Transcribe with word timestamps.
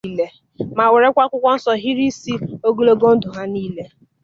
ma 0.77 0.85
wèrekwa 0.91 1.21
akwụkwọ 1.25 1.49
nsọ 1.55 1.71
hiri 1.83 2.05
isi 2.11 2.33
ogologo 2.67 3.07
ndụ 3.15 3.29
ha 3.35 3.43
niile 3.51 3.83